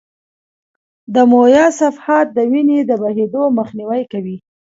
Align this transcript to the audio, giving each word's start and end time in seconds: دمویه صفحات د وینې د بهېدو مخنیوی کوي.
دمویه 1.13 1.65
صفحات 1.79 2.27
د 2.33 2.39
وینې 2.51 2.79
د 2.89 2.91
بهېدو 3.01 3.43
مخنیوی 3.59 4.03
کوي. 4.11 4.37